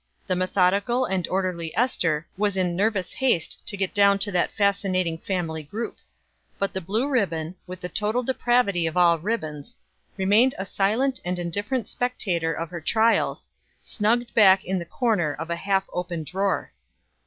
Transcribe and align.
The 0.25 0.35
methodical 0.35 1.05
and 1.05 1.27
orderly 1.27 1.77
Ester 1.77 2.25
was 2.35 2.57
in 2.57 2.75
nervous 2.75 3.13
haste 3.13 3.61
to 3.67 3.77
get 3.77 3.93
down 3.93 4.17
to 4.25 4.31
that 4.31 4.49
fascinating 4.51 5.19
family 5.19 5.61
group; 5.61 5.97
but 6.57 6.73
the 6.73 6.81
blue 6.81 7.07
ribbon, 7.07 7.53
with 7.67 7.81
the 7.81 7.87
total 7.87 8.23
depravity 8.23 8.87
of 8.87 8.97
all 8.97 9.19
ribbons, 9.19 9.75
remained 10.17 10.55
a 10.57 10.65
silent 10.65 11.19
and 11.23 11.37
indifferent 11.37 11.87
spectator 11.87 12.51
of 12.51 12.71
her 12.71 12.81
trials, 12.81 13.47
snugged 13.79 14.33
back 14.33 14.65
in 14.65 14.79
the 14.79 14.85
corner 14.85 15.35
of 15.35 15.51
a 15.51 15.55
half 15.55 15.83
open 15.93 16.23
drawer. 16.23 16.71